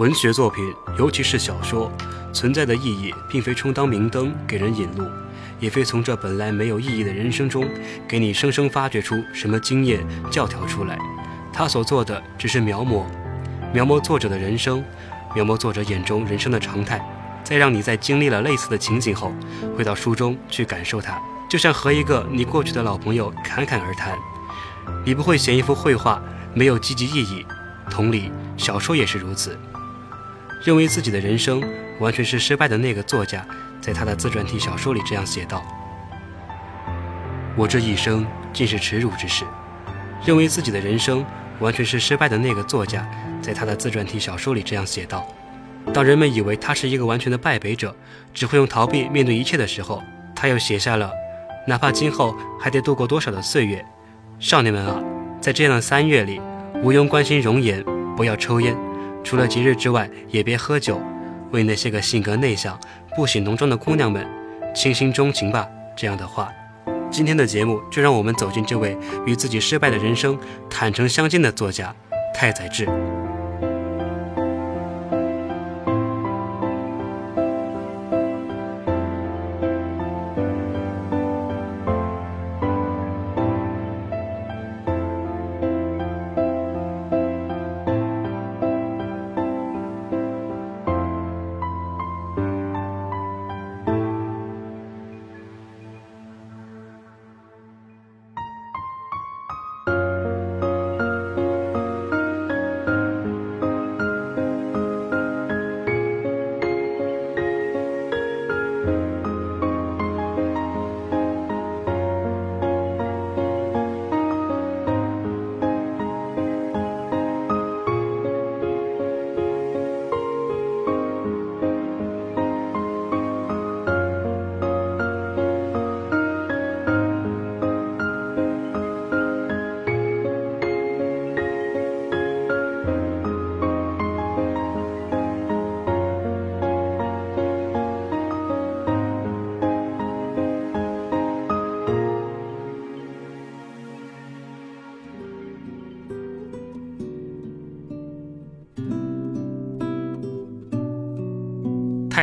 [0.00, 1.92] 文学作品，尤其是小说，
[2.32, 5.04] 存在的意义并非充当明灯给人引路，
[5.58, 7.68] 也非从这本来没有意义的人生中
[8.08, 10.98] 给你生生发掘出什么经验教条出来。
[11.52, 13.04] 他所做的只是描摹，
[13.74, 14.82] 描摹作者的人生，
[15.34, 16.98] 描摹作者眼中人生的常态，
[17.44, 19.34] 再让你在经历了类似的情景后，
[19.76, 24.16] 回到书中去感受它，就像和一个你过去的老朋友侃侃而谈。
[25.04, 26.22] 你不会嫌一幅绘画
[26.54, 27.44] 没有积极意义，
[27.90, 29.58] 同理，小说也是如此。
[30.62, 31.62] 认为自己的人生
[31.98, 33.46] 完全是失败的那个作家，
[33.80, 35.64] 在他的自传体小说里这样写道
[37.56, 39.44] ：“我这一生尽是耻辱之事。”
[40.26, 41.24] 认为自己的人生
[41.60, 43.08] 完全是失败的那个作家，
[43.40, 45.26] 在他的自传体小说里这样写道
[45.94, 47.96] ：“当人们以为他是一个完全的败北者，
[48.34, 50.02] 只会用逃避面对一切的时候，
[50.34, 51.10] 他又写下了：
[51.66, 53.82] 哪怕今后还得度过多少的岁月，
[54.38, 55.02] 少年们啊，
[55.40, 56.38] 在这样的三月里，
[56.82, 57.82] 毋庸关心容颜，
[58.14, 58.76] 不要抽烟。”
[59.22, 61.00] 除了节日之外，也别喝酒。
[61.52, 62.78] 为那些个性格内向、
[63.16, 64.24] 不喜浓妆的姑娘们，
[64.72, 65.68] 倾心钟情吧。
[65.96, 66.48] 这样的话，
[67.10, 70.38] 今天的节目就让我们走进这位与自己失败的人生
[70.70, 71.92] 坦诚相见的作家
[72.32, 72.88] 太宰治。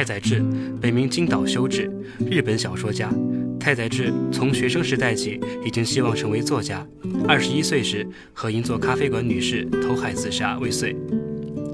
[0.07, 0.41] 宰治，
[0.79, 1.91] 本名金岛修治，
[2.31, 3.13] 日本小说家。
[3.59, 6.87] 太宰治从学生时代起已经希望成为作家。
[7.27, 10.95] 二十一岁时，和银座咖啡馆女士投海自杀未遂。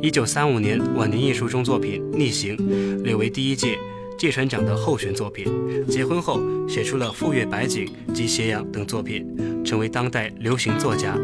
[0.02, 2.58] 一九三五年，晚年艺术中作品《逆行》
[3.04, 3.78] 列为第一届
[4.18, 5.46] 芥川奖的候选作品。
[5.88, 11.16] 结婚后，写出了《富岳百景》及《斜阳》等作品，成为当代流行作家。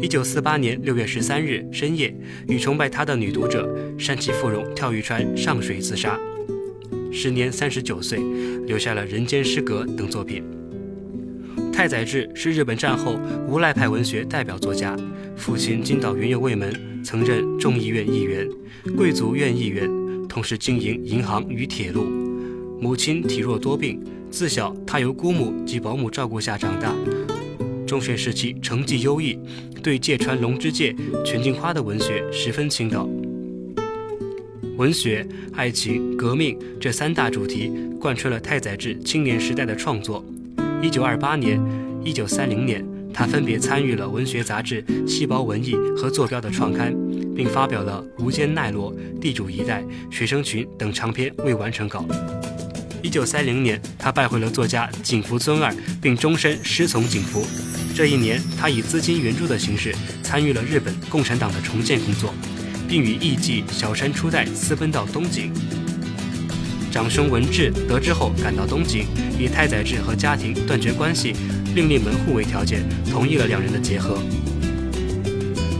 [0.00, 2.14] 一九四八年六月十三日深夜，
[2.46, 6.16] 与崇拜他的女读者山崎富荣跳渔船上水自杀。
[7.16, 8.18] 时年三十九岁，
[8.66, 10.42] 留下了《人间失格》等作品。
[11.72, 13.16] 太宰治是日本战后
[13.48, 14.96] 无赖派文学代表作家，
[15.36, 18.48] 父亲金岛元右卫门曾任众议院议员、
[18.96, 19.88] 贵族院议员，
[20.28, 22.04] 同时经营银行与铁路。
[22.80, 26.92] 母亲体弱多病，自小他由姑母及保姆照顾下长大。
[27.86, 29.38] 中学时期成绩优异，
[29.84, 30.94] 对芥川龙之介、
[31.24, 33.08] 全镜花的文学十分倾倒。
[34.76, 35.24] 文学、
[35.54, 37.70] 爱情、革命这三大主题
[38.00, 40.24] 贯穿了太宰治青年时代的创作。
[40.82, 41.62] 一九二八年、
[42.02, 46.92] 一九三零年，他分别参与了文学杂志《细胞文艺》和坐标的创刊，
[47.36, 49.80] 并发表了《无间奈落》《地主一代》
[50.14, 52.04] 《学生群》等长篇未完成稿。
[53.00, 57.46] 一九三零年，他拜会了作家井伏尊二，并终身师从井伏。
[57.94, 62.34] 这一年，他以资金援助的形式参与了日本共产党的重建工作。
[62.88, 65.52] 并与艺妓小山初代私奔到东京。
[66.90, 69.06] 长兄文治得知后赶到东京，
[69.38, 71.34] 以太宰治和家庭断绝关系、
[71.74, 74.18] 另立门户为条件，同意了两人的结合。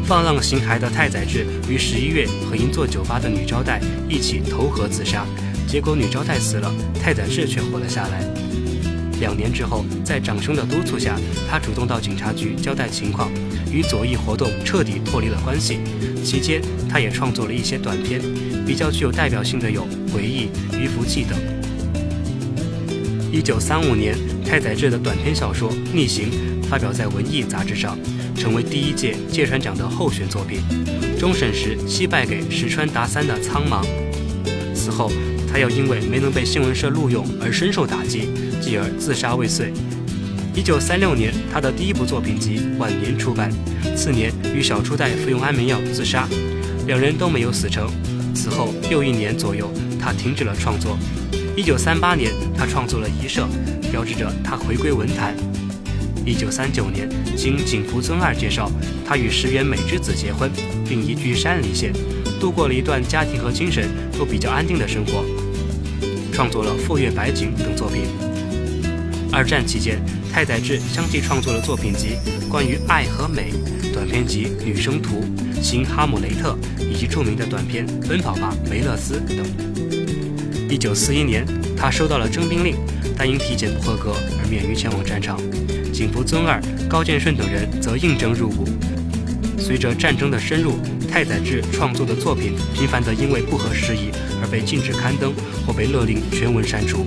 [0.05, 5.25] 放浪形骸的太宰治于十一月和银座酒吧的女招待一起投河自杀，
[5.67, 6.71] 结果女招待死了，
[7.01, 8.23] 太宰治却活了下来。
[9.21, 11.17] 两年之后，在长兄的督促下，
[11.49, 13.31] 他主动到警察局交代情况，
[13.73, 15.79] 与左翼活动彻底脱离了关系。
[16.25, 18.21] 期间，他也创作了一些短篇，
[18.67, 20.49] 比较具有代表性的有《回忆》
[20.79, 21.39] 《渔夫记》等。
[23.31, 26.31] 一九三五年，太宰治的短篇小说《逆行》
[26.63, 27.99] 发表在《文艺》杂志上，
[28.37, 30.61] 成为第一届芥川奖的候选作品。
[31.19, 33.83] 终审时惜败给石川达三的《苍茫》。
[34.75, 35.13] 此后，
[35.51, 38.29] 他又因为没能被新闻社录用而深受打击，
[38.63, 39.73] 继而自杀未遂。
[40.57, 43.51] 一九三六年，他的第一部作品集《晚年》出版。
[43.97, 46.29] 次年，与小初代服用安眠药自杀，
[46.87, 47.91] 两人都没有死成。
[48.33, 49.69] 此后又一年左右，
[50.01, 50.97] 他停止了创作。
[51.57, 53.49] 一九三八年，他创作了《遗社》，
[53.91, 55.35] 标志着他回归文坛。
[56.25, 58.71] 一九三九年，经景福尊二介绍，
[59.05, 60.49] 他与石原美之子结婚，
[60.89, 61.93] 并移居山梨县，
[62.41, 65.25] 度过了一段家庭和精神都比较安定的生活，
[66.33, 68.03] 创作了《富岳百景》等作品。
[69.33, 69.99] 二战期间，
[70.35, 72.17] 太宰治相继创作了作品集
[72.49, 73.53] 《关于爱和美》、
[73.93, 75.23] 短篇集《女生图》、
[75.63, 79.47] 《新哈姆雷特》以及著名的短篇《奔跑吧，梅勒斯》等。
[80.69, 81.47] 一九四一年，
[81.77, 82.75] 他收到了征兵令，
[83.17, 85.39] 但因体检不合格而免于前往战场。
[85.93, 88.65] 景福尊二、高建顺等人则应征入伍。
[89.57, 94.11] 随着战争的深入，太宰治创作的作品频繁地因为不合时宜
[94.43, 95.33] 而被禁止刊登
[95.65, 97.07] 或被勒令全文删除。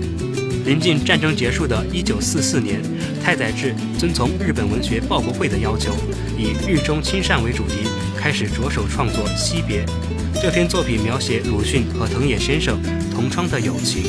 [0.68, 2.82] 临近战争结束的一九四四年，
[3.24, 5.94] 太宰治遵从日本文学报国会的要求，
[6.38, 7.88] 以日中亲善为主题，
[8.18, 9.86] 开始着手创作《惜别》。
[10.42, 12.78] 这篇作品描写鲁迅和藤野先生
[13.16, 14.04] 同窗的友情。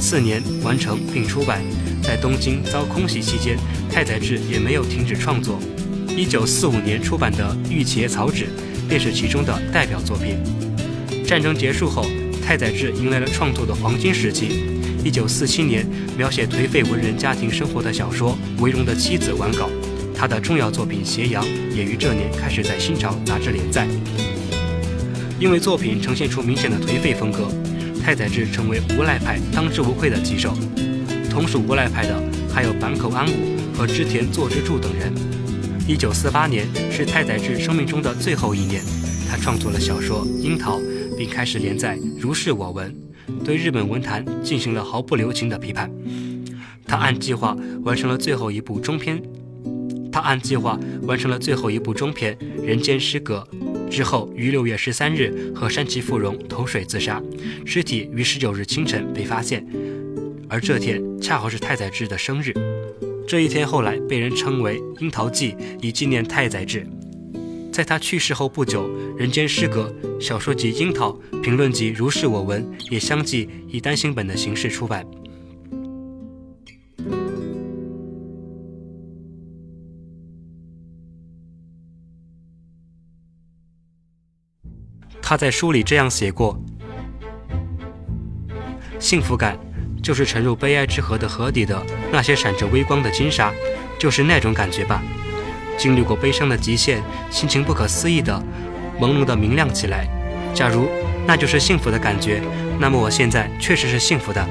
[0.00, 1.62] 次年完成并出版。
[2.02, 3.56] 在东京遭空袭期间，
[3.88, 5.60] 太宰治也没有停止创作。
[6.08, 8.46] 一九四五年出版的《玉茄草纸》
[8.88, 10.38] 便是其中的代表作品。
[11.24, 12.04] 战争结束后，
[12.44, 14.73] 太宰治迎来了创作的黄金时期。
[15.04, 15.86] 一九四七年，
[16.16, 19.68] 描写颓废文人家庭生活的小说《为荣的妻子》完稿，
[20.16, 21.44] 他的重要作品《斜阳》
[21.76, 23.86] 也于这年开始在《新潮》杂志连载。
[25.38, 27.48] 因为作品呈现出明显的颓废风格，
[28.02, 30.56] 太宰治成为无赖派当之无愧的棘手。
[31.28, 35.12] 同属无赖派的还有坂口安吾和织田作之助等人。
[35.86, 38.82] 一九四八年是太宰治生命中的最后一年，
[39.28, 40.78] 他创作了小说《樱桃》，
[41.14, 42.90] 并开始连载《如是我闻》，
[43.44, 45.90] 对日本文坛进行了毫不留情的批判。
[46.86, 49.22] 他按计划完成了最后一部中篇，
[50.12, 53.46] 他按计划完成了最后一部中篇《人间失格》
[53.88, 57.22] 之后，于六月十三日和山崎富荣投水自杀，
[57.64, 59.66] 尸体于十九日清晨被发现。
[60.48, 62.52] 而这天恰好是太宰治的生日，
[63.26, 66.86] 这一天后来被人称为“樱桃祭”，以纪念太宰治。
[67.74, 71.10] 在他去世后不久，《人间失格》小说集《樱桃》
[71.40, 75.04] 评论集《如是我闻》也相继以单行本的形式出版。
[85.20, 86.56] 他在书里这样写过
[89.00, 89.58] ：“幸福感。”
[90.00, 91.82] 就是沉入悲哀之河的河底的
[92.12, 93.52] 那些闪着微光的金沙，
[93.98, 95.02] 就是那种感觉吧。
[95.76, 98.42] 经历过悲伤的极限，心情不可思议的
[99.00, 100.06] 朦胧的明亮起来。
[100.54, 100.88] 假如
[101.26, 102.40] 那就是幸福的感觉，
[102.78, 104.46] 那么我现在确实是幸福的。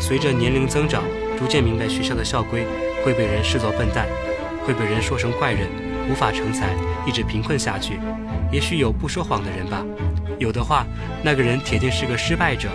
[0.00, 1.02] 随着年龄增长，
[1.38, 2.64] 逐渐明白学校的校规
[3.04, 4.06] 会被人视作笨蛋，
[4.64, 5.68] 会被人说成怪人，
[6.10, 6.70] 无法成才，
[7.06, 8.00] 一直贫困下去。
[8.50, 9.84] 也许有不说谎的人吧，
[10.38, 10.86] 有的话，
[11.22, 12.70] 那个人铁定是个失败者。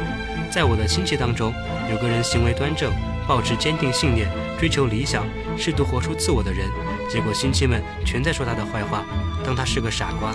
[0.53, 1.51] 在我的亲戚当中，
[1.89, 2.93] 有个人行为端正，
[3.27, 4.29] 保持坚定信念，
[4.59, 5.25] 追求理想，
[5.57, 6.69] 试图活出自我的人，
[7.09, 9.03] 结果亲戚们全在说他的坏话，
[9.43, 10.31] 当他是个傻瓜。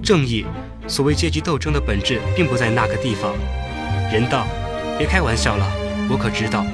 [0.00, 0.46] 正义。
[0.86, 3.34] 所谓阶级斗争的本质，并不在那个地方。
[4.12, 4.46] 人道，
[4.98, 5.66] 别开玩笑了，
[6.08, 6.64] 我可知道，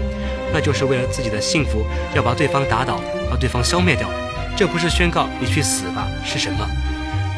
[0.52, 3.00] 那就是为了自己的幸福，要把对方打倒，
[3.30, 4.08] 把对方消灭掉。
[4.56, 6.06] 这不是宣告你去死吧？
[6.24, 6.66] 是什么？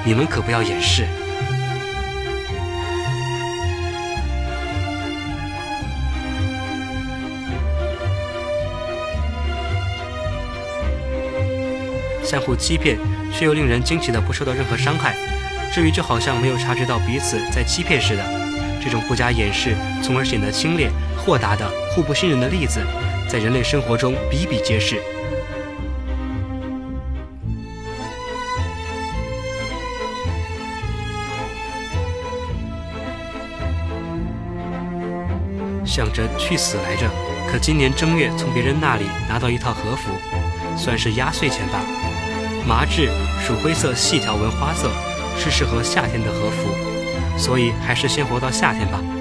[0.04, 1.06] 你们可不要掩饰。
[12.22, 12.98] 相互欺骗，
[13.32, 15.14] 却又令人惊奇的不受到任何伤害。
[15.72, 18.24] 至于就好像没有察觉到彼此在欺骗似的，
[18.84, 22.80] 这种不加掩饰，从而显得清冽豁达的互不信任的例子，
[23.30, 25.00] 在人类生活中比比皆是。
[35.86, 37.08] 想着去死来着，
[37.50, 40.10] 可今年正月从别人那里拿到一套和服，
[40.76, 41.80] 算是压岁钱吧。
[42.68, 43.08] 麻质，
[43.46, 44.90] 鼠灰色细条纹花色。
[45.36, 46.93] 是适合夏天的和服，
[47.36, 49.13] 所以还是先活到夏天吧。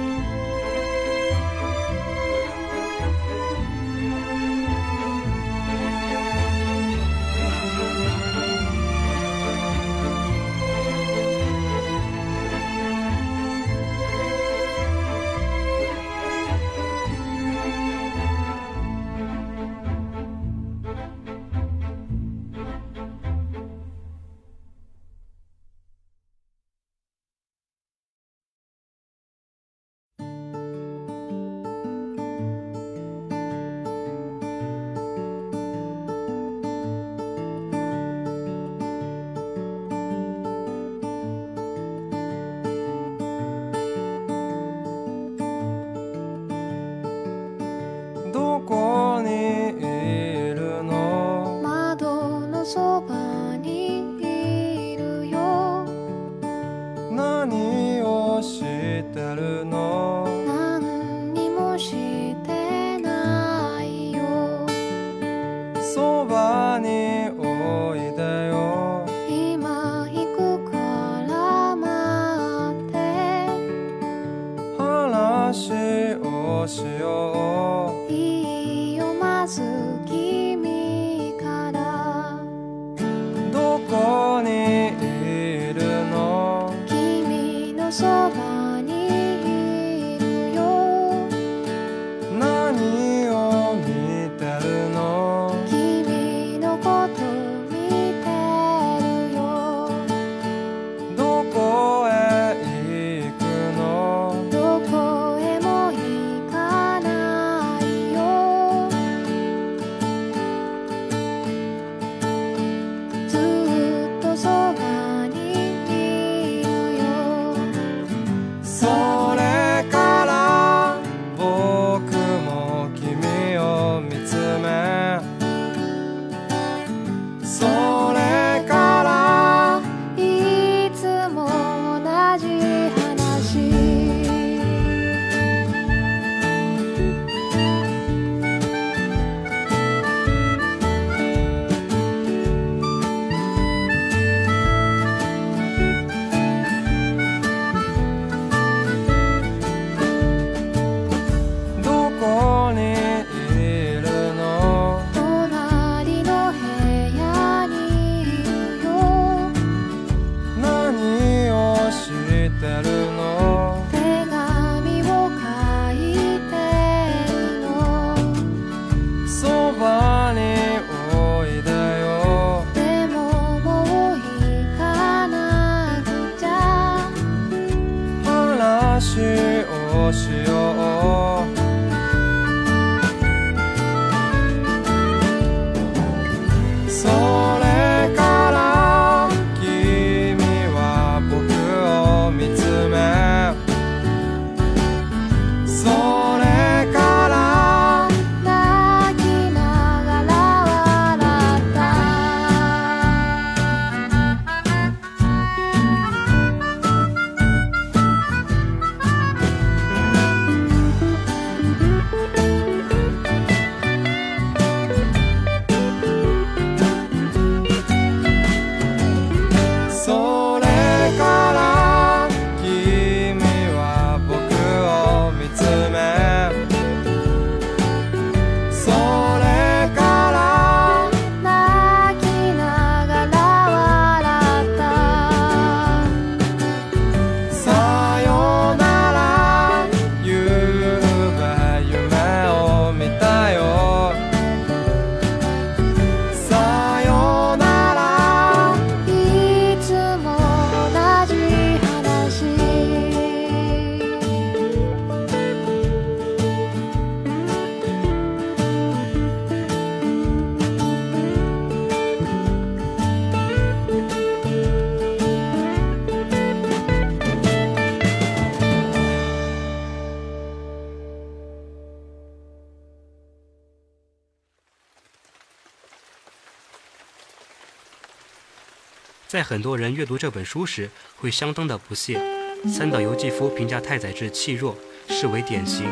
[279.34, 280.88] 在很多人阅读这本书时，
[281.18, 282.22] 会相当的不屑。
[282.68, 284.78] 三岛由纪夫评价太宰治气弱，
[285.10, 285.88] 视为典型。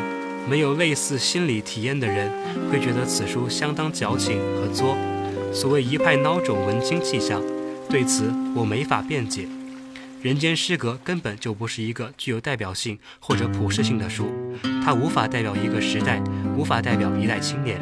[0.47, 2.31] 没有类似心理体验的人，
[2.69, 4.95] 会觉得此书相当矫情和作。
[5.51, 7.41] 所谓一派孬种文青气象，
[7.89, 9.41] 对此我没法辩解。
[10.21, 14.31] 《人间失格》根本就不是一个具有代表性或者普适性的书，
[14.85, 16.21] 它无法代表一个时代，
[16.55, 17.81] 无法代表一代青年。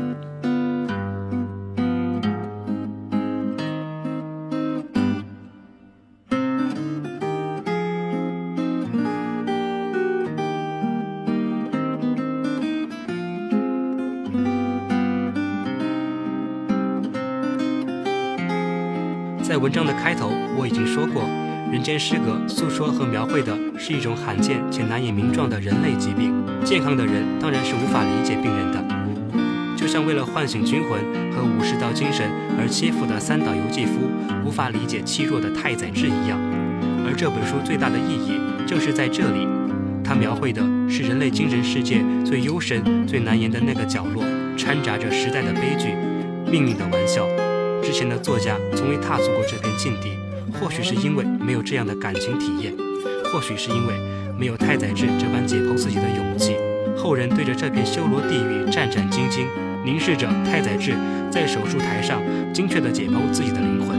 [19.49, 21.23] 在文章的开头，我已经说过，
[21.71, 26.31] 《人间失格》诉说和描绘的是一种罕见且难以名状的人类疾病。
[26.63, 28.85] 健康的人当然是无法理解病人的，
[29.75, 30.99] 就像为了唤醒军魂
[31.33, 32.29] 和武士道精神
[32.59, 33.93] 而欺负的三岛由纪夫
[34.45, 36.37] 无法理解气弱的太宰治一样。
[37.03, 39.47] 而这本书最大的意义正是在这里，
[40.03, 44.23] 它描绘的是人类精神世界最幽深、最难言的那个角落，
[44.55, 45.95] 掺杂着时代的悲剧、
[46.51, 47.25] 命运的玩笑。
[47.91, 50.15] 之前的作家从未踏足过这片禁地，
[50.53, 52.71] 或许是因为没有这样的感情体验，
[53.33, 53.95] 或许是因为
[54.37, 56.55] 没有太宰治这般解剖自己的勇气。
[56.95, 59.47] 后人对着这片修罗地狱战战兢兢，
[59.83, 60.93] 凝视着太宰治
[61.31, 62.21] 在手术台上
[62.53, 63.98] 精确地解剖自己的灵魂。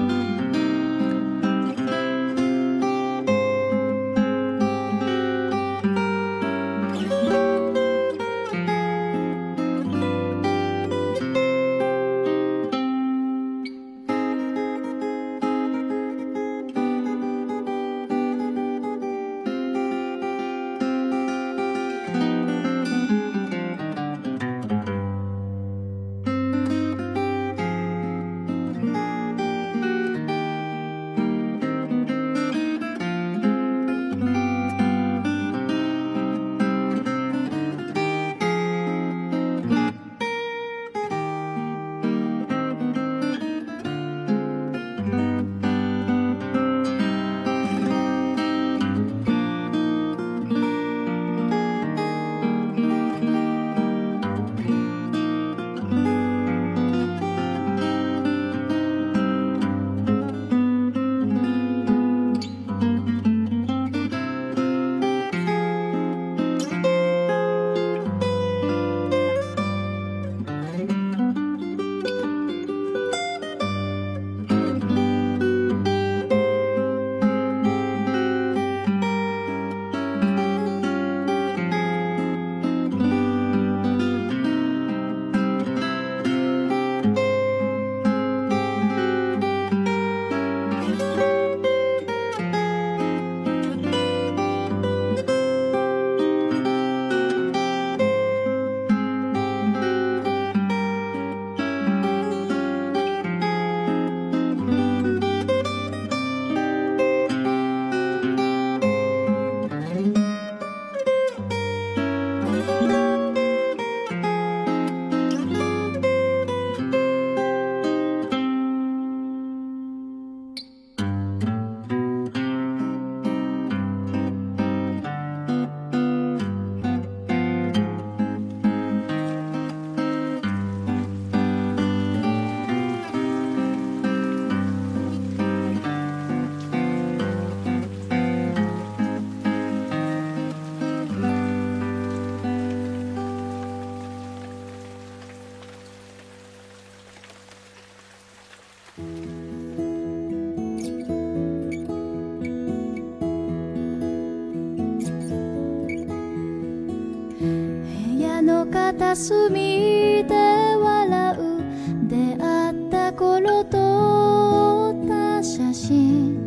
[159.11, 160.35] の片隅で
[160.77, 161.61] 笑う
[162.07, 166.39] 出会った頃撮った写真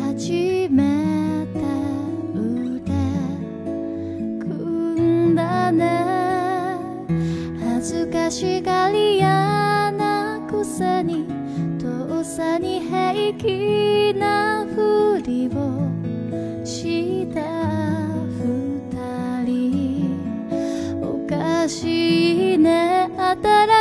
[0.00, 1.60] 初めて
[2.34, 2.90] 腕
[4.40, 6.78] 組んだね
[7.60, 11.28] 恥ずかしがり屋なくせに
[11.78, 15.43] 遠さに平気なふり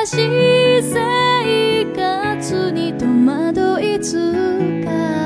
[0.05, 5.22] しい生活に戸惑いつか。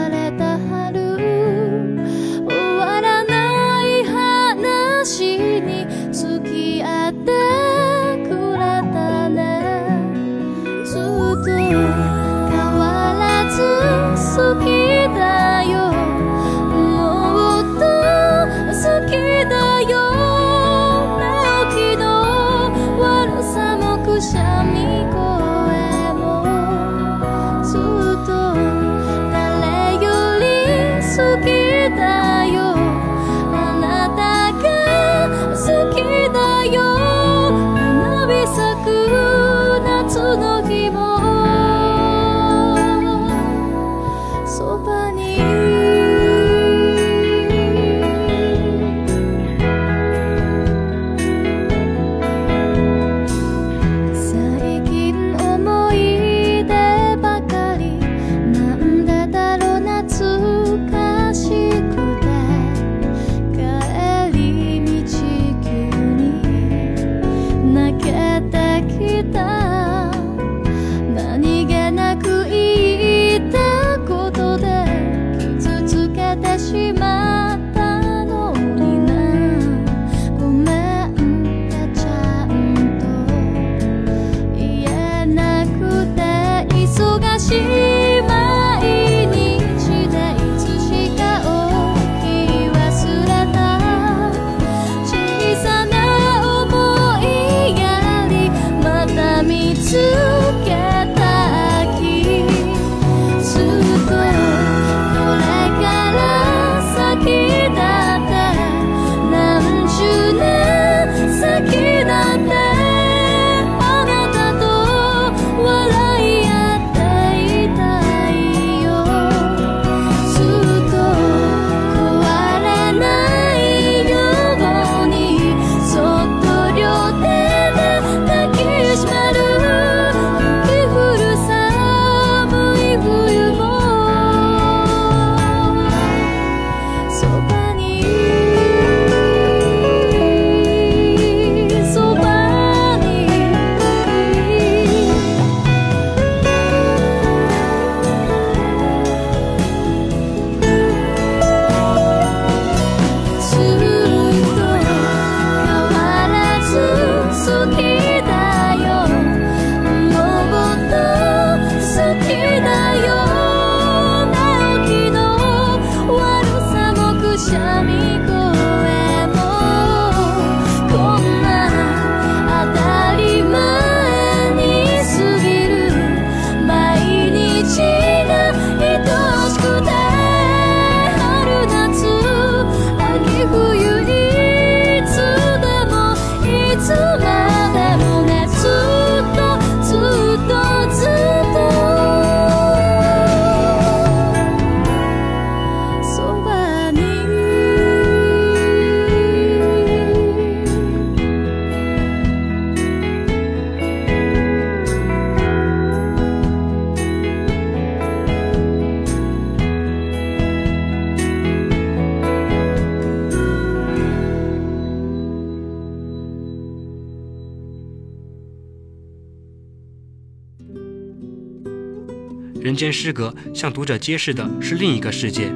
[222.87, 225.51] 间失格向读者揭示的是另一个世界，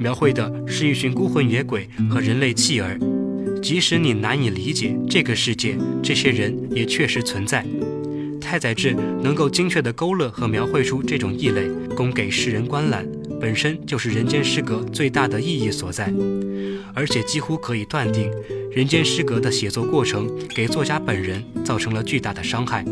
[0.00, 2.98] 描绘的是一群孤魂野鬼和人类弃儿。
[3.62, 7.64] 即使你难以理解这个世界，这些人也确实存在。
[8.40, 13.06] 太宰治能够精确地勾勒和描绘出这种异类，供给世人观览，
[13.40, 16.12] 本身就是人间失格最大的意义所在。
[16.94, 18.28] 而且几乎可以断定，
[18.72, 22.84] 人间失格的写作过程给作家本人造成了巨大的伤害。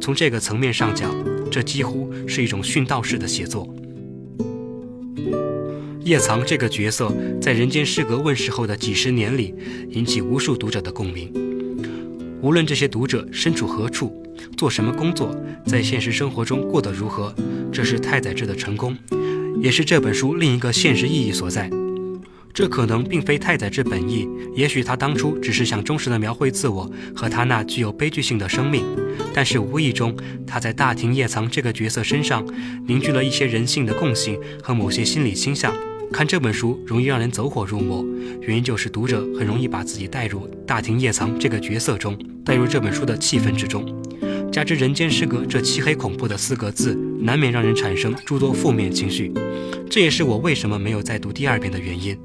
[0.00, 1.14] 从这个层面上讲，
[1.56, 3.66] 这几乎是一种殉道式的写作。
[6.04, 9.54] 叶藏这个角色在《人间失格》问世后的几十年里，
[9.88, 11.32] 引起无数读者的共鸣。
[12.42, 14.22] 无论这些读者身处何处，
[14.54, 17.34] 做什么工作，在现实生活中过得如何，
[17.72, 18.94] 这是太宰治的成功，
[19.62, 21.70] 也是这本书另一个现实意义所在。
[22.56, 28.82] 这可能并非太宰治本意，也许他当初只是想忠实地描绘自我和他那具有悲剧性的生命，
[29.34, 30.16] 但是无意中
[30.46, 32.42] 他在大庭叶藏这个角色身上
[32.86, 35.76] 凝聚了一些人性的共性和某些心理倾向。
[36.10, 38.02] 看这本书容易让人走火入魔，
[38.40, 43.84] 原因就是读者很容易把自己带入大庭叶藏这个角色中，带入这本书的气氛之中。
[44.50, 49.30] 加之“人间失格”这漆黑恐怖的四个字，难免让人产生诸多负面情绪。
[49.90, 52.18] 这也是我为什么没有再读第二遍的原因。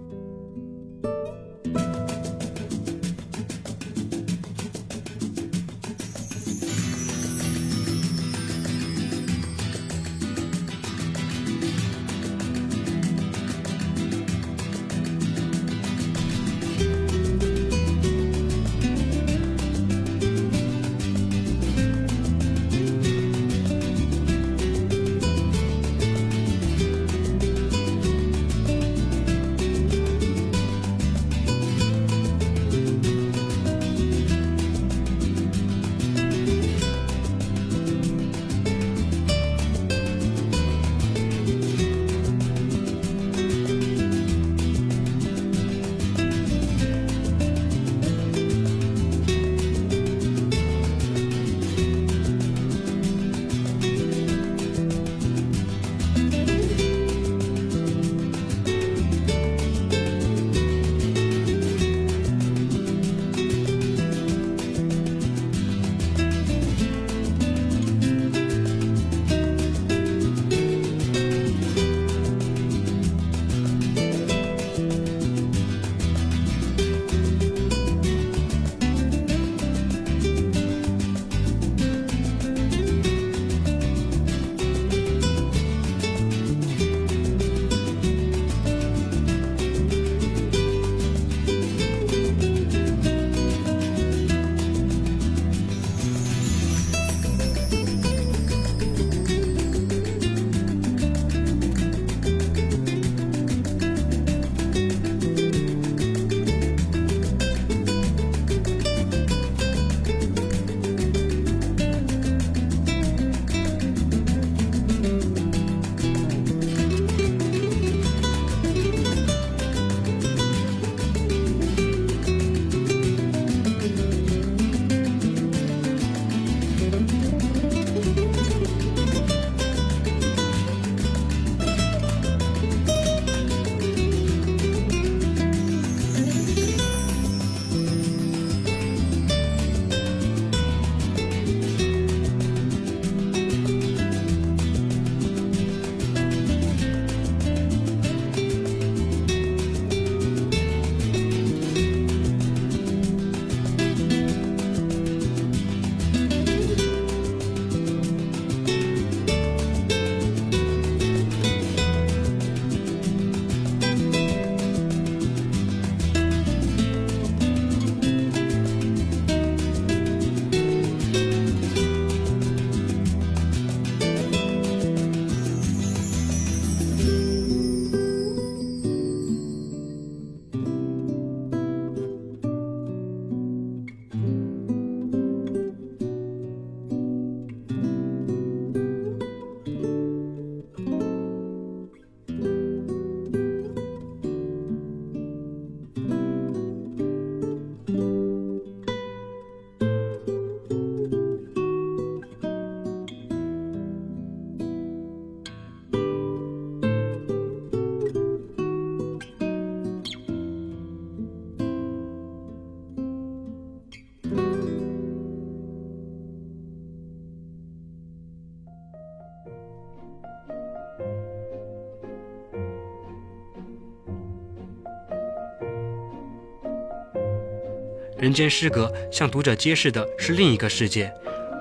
[228.32, 231.12] 人间失格向读者揭示的是另一个世界，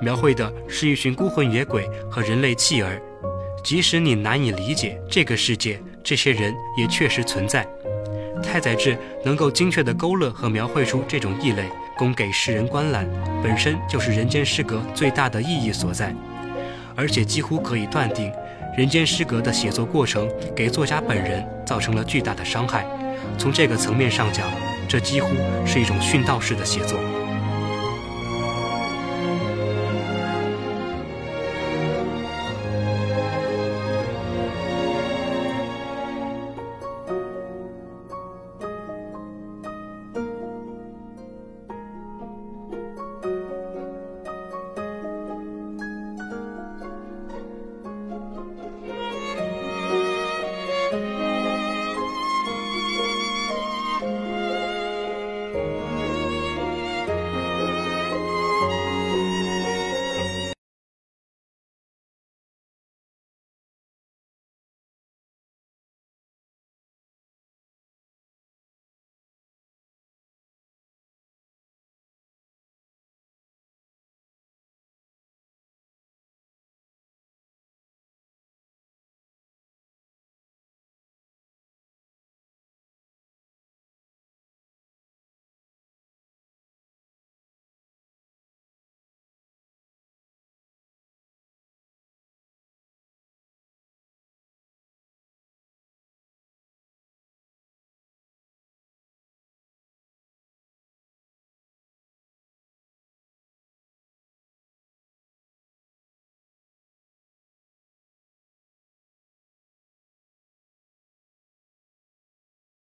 [0.00, 3.02] 描绘的是一群孤魂野鬼和人类弃儿。
[3.64, 7.66] 即使你难以理解这个世界，这些人也确实存在。
[8.40, 11.64] 太宰治能够精确地勾勒和描绘出这种异类，
[11.98, 13.04] 供给世人观览，
[13.42, 16.14] 本身就是人间失格最大的意义所在。
[16.94, 18.32] 而且几乎可以断定，
[18.76, 22.86] 人间失格的写作过程给作家本人造成了巨大的伤害。
[23.36, 24.48] 从这个层面上讲，
[24.90, 26.98] 这几乎是一种殉道式的写作。